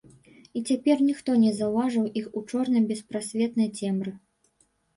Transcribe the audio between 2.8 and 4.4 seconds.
беспрасветнай цемры.